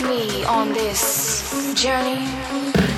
with 0.00 0.08
me 0.08 0.44
on 0.44 0.72
this 0.72 1.72
journey? 1.74 2.93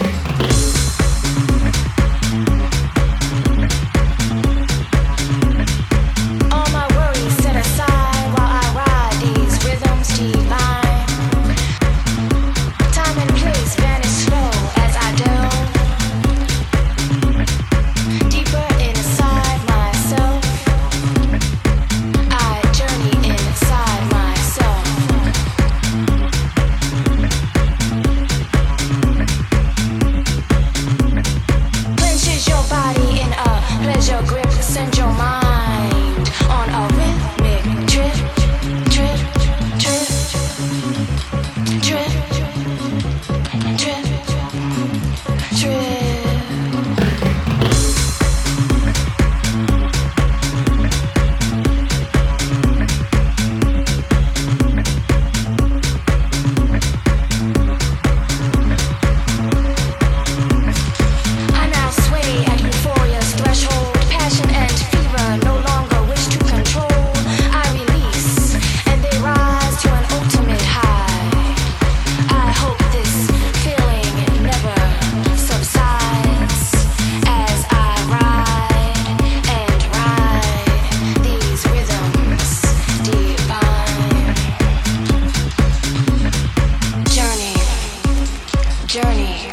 journey. 89.02 89.50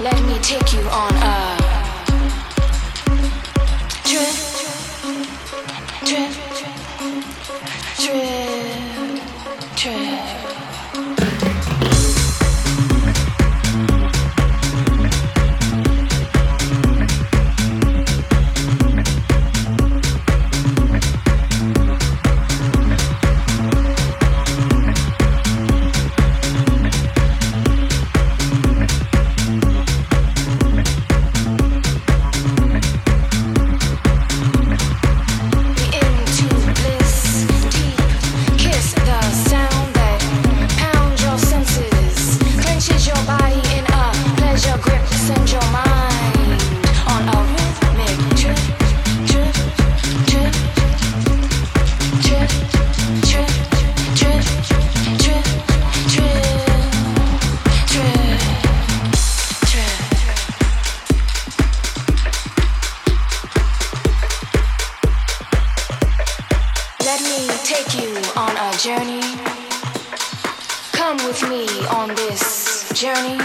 Let 0.00 0.18
me 0.24 0.38
take 0.38 0.72
you 0.72 0.80
on 0.88 1.12
a 1.12 1.58
trip, 4.08 4.34
trip, 6.06 6.32
trip, 7.98 8.32
trip. 9.76 10.77
Let 67.08 67.22
me 67.22 67.48
take 67.64 67.94
you 67.94 68.10
on 68.36 68.54
a 68.54 68.76
journey. 68.76 69.22
Come 70.92 71.16
with 71.26 71.42
me 71.48 71.66
on 71.86 72.14
this 72.14 72.92
journey. 72.92 73.38